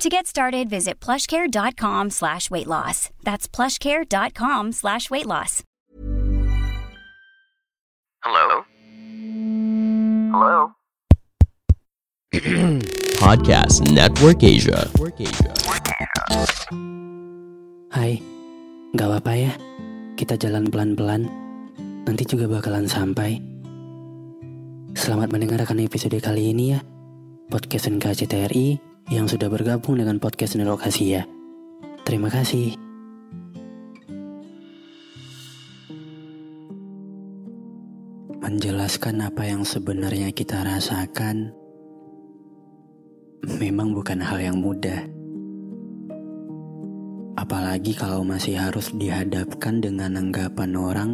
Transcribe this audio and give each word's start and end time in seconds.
To 0.00 0.08
get 0.08 0.24
started, 0.24 0.72
visit 0.72 0.96
plushcare.com 0.96 2.08
slash 2.08 2.48
weight 2.48 2.64
loss. 2.64 3.12
That's 3.20 3.44
plushcare.com 3.44 4.72
slash 4.72 5.12
weight 5.12 5.28
loss. 5.28 5.60
Hello? 8.24 8.64
Hello? 10.32 10.56
Podcast 13.20 13.92
Network 13.92 14.40
Asia. 14.40 14.88
Hai, 17.92 18.24
gak 18.96 19.04
apa-apa 19.04 19.32
ya. 19.36 19.52
Kita 20.16 20.40
jalan 20.40 20.72
pelan-pelan. 20.72 21.28
Nanti 22.08 22.24
juga 22.24 22.48
bakalan 22.48 22.88
sampai. 22.88 23.36
Selamat 24.96 25.28
mendengarkan 25.28 25.76
episode 25.84 26.16
kali 26.24 26.56
ini 26.56 26.72
ya. 26.72 26.80
Podcast 27.52 27.92
NKCTRI 27.92 28.89
yang 29.10 29.26
sudah 29.26 29.50
bergabung 29.50 29.98
dengan 29.98 30.22
podcast 30.22 30.54
Nerokasia. 30.54 31.26
Terima 32.06 32.30
kasih. 32.30 32.78
Menjelaskan 38.38 39.26
apa 39.26 39.50
yang 39.50 39.66
sebenarnya 39.66 40.30
kita 40.30 40.62
rasakan 40.62 41.50
memang 43.58 43.90
bukan 43.90 44.22
hal 44.22 44.38
yang 44.38 44.62
mudah. 44.62 45.10
Apalagi 47.34 47.98
kalau 47.98 48.22
masih 48.22 48.62
harus 48.62 48.94
dihadapkan 48.94 49.82
dengan 49.82 50.22
anggapan 50.22 50.70
orang 50.78 51.10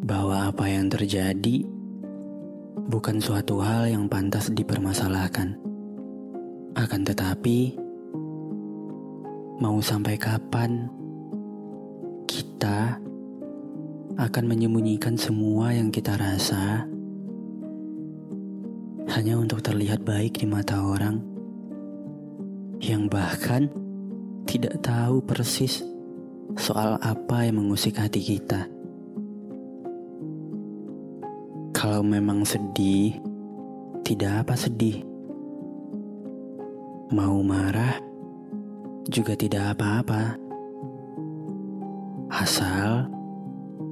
bahwa 0.00 0.48
apa 0.48 0.64
yang 0.64 0.88
terjadi 0.88 1.66
bukan 2.88 3.20
suatu 3.20 3.60
hal 3.60 3.90
yang 3.90 4.08
pantas 4.08 4.48
dipermasalahkan. 4.48 5.65
Akan 6.76 7.08
tetapi, 7.08 7.72
mau 9.64 9.80
sampai 9.80 10.20
kapan 10.20 10.92
kita 12.28 13.00
akan 14.20 14.44
menyembunyikan 14.44 15.16
semua 15.16 15.72
yang 15.72 15.88
kita 15.88 16.20
rasa 16.20 16.84
hanya 19.08 19.40
untuk 19.40 19.64
terlihat 19.64 20.04
baik 20.04 20.36
di 20.36 20.44
mata 20.44 20.76
orang 20.84 21.16
yang 22.84 23.08
bahkan 23.08 23.72
tidak 24.44 24.76
tahu 24.84 25.24
persis 25.24 25.80
soal 26.60 27.00
apa 27.00 27.48
yang 27.48 27.64
mengusik 27.64 27.96
hati 27.96 28.20
kita. 28.20 28.68
Kalau 31.72 32.04
memang 32.04 32.44
sedih, 32.44 33.16
tidak 34.04 34.44
apa 34.44 34.60
sedih. 34.60 35.15
Mau 37.06 37.38
marah 37.38 38.02
juga 39.06 39.38
tidak 39.38 39.78
apa-apa. 39.78 40.34
Asal 42.34 43.06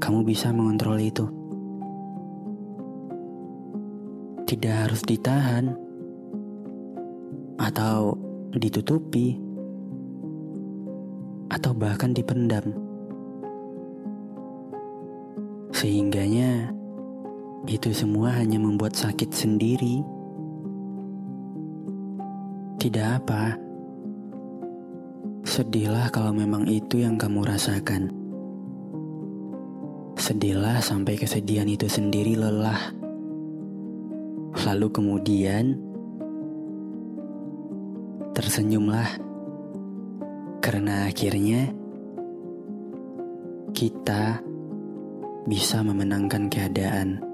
kamu 0.03 0.27
bisa 0.27 0.51
mengontrol 0.51 0.99
itu. 0.99 1.23
Tidak 4.51 4.75
harus 4.75 5.07
ditahan 5.07 5.79
atau 7.55 8.19
ditutupi 8.51 9.39
atau 11.55 11.71
bahkan 11.71 12.11
dipendam. 12.11 12.75
Sehingganya 15.71 16.75
itu 17.71 17.95
semua 17.95 18.35
hanya 18.43 18.59
membuat 18.59 18.99
sakit 18.99 19.31
sendiri. 19.31 20.03
Tidak 22.85 23.09
apa. 23.17 23.57
Sedihlah 25.41 26.13
kalau 26.13 26.37
memang 26.37 26.69
itu 26.69 27.01
yang 27.01 27.17
kamu 27.17 27.41
rasakan. 27.49 28.13
Sedihlah 30.21 30.85
sampai 30.85 31.17
kesedihan 31.17 31.65
itu 31.65 31.89
sendiri 31.89 32.37
lelah. 32.37 32.93
Lalu 34.69 34.93
kemudian 34.93 35.81
tersenyumlah. 38.37 39.17
Karena 40.61 41.09
akhirnya 41.09 41.73
kita 43.73 44.45
bisa 45.49 45.81
memenangkan 45.81 46.53
keadaan. 46.53 47.34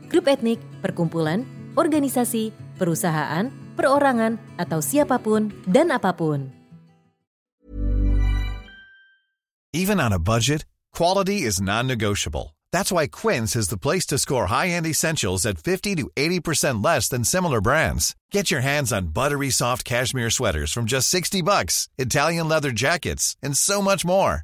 grup 0.11 0.27
etnik, 0.27 0.59
perkumpulan, 0.83 1.47
organisasi, 1.79 2.51
perusahaan, 2.75 3.47
perorangan, 3.79 4.35
atau 4.59 4.83
siapapun 4.83 5.55
dan 5.63 5.95
apapun. 5.95 6.51
Even 9.71 10.03
on 10.03 10.11
a 10.11 10.19
budget, 10.19 10.67
quality 10.91 11.47
is 11.47 11.63
non-negotiable. 11.63 12.59
That's 12.75 12.91
why 12.91 13.07
Quince 13.07 13.55
is 13.55 13.71
the 13.71 13.79
place 13.79 14.05
to 14.07 14.19
score 14.19 14.47
high-end 14.47 14.85
essentials 14.85 15.45
at 15.45 15.63
50 15.63 15.95
to 15.95 16.11
80% 16.15 16.83
less 16.83 17.07
than 17.07 17.23
similar 17.23 17.61
brands. 17.61 18.15
Get 18.31 18.51
your 18.51 18.59
hands 18.59 18.91
on 18.91 19.15
buttery 19.15 19.49
soft 19.49 19.87
cashmere 19.87 20.29
sweaters 20.29 20.73
from 20.75 20.91
just 20.91 21.07
60 21.07 21.41
bucks, 21.41 21.87
Italian 21.97 22.49
leather 22.49 22.71
jackets, 22.71 23.37
and 23.41 23.55
so 23.55 23.81
much 23.81 24.03
more. 24.03 24.43